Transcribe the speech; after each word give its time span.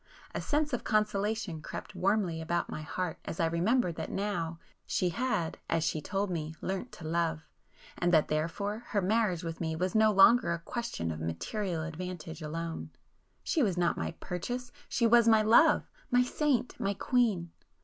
A 0.33 0.41
sense 0.41 0.73
of 0.73 0.83
consolation 0.83 1.61
crept 1.61 1.93
warmly 1.93 2.41
about 2.41 2.71
my 2.71 2.81
heart 2.81 3.19
as 3.23 3.39
I 3.39 3.45
remembered 3.45 3.97
that 3.97 4.09
now, 4.09 4.57
she 4.87 5.09
had, 5.09 5.59
as 5.69 5.83
she 5.83 6.01
told 6.01 6.31
me 6.31 6.55
'learnt 6.59 6.91
to 6.93 7.07
love,'—and 7.07 8.11
that 8.11 8.27
therefore 8.27 8.79
her 8.87 9.01
marriage 9.03 9.43
with 9.43 9.61
me 9.61 9.75
was 9.75 9.93
no 9.93 10.11
longer 10.11 10.53
a 10.53 10.57
question 10.57 11.11
of 11.11 11.19
material 11.19 11.83
advantage 11.83 12.41
alone. 12.41 12.89
She 13.43 13.61
was 13.61 13.77
not 13.77 13.95
my 13.95 14.13
'purchase,'—she 14.13 15.05
was 15.05 15.27
my 15.27 15.43
love, 15.43 15.87
my 16.09 16.23
saint, 16.23 16.79
my 16.79 16.95
queen! 16.95 17.51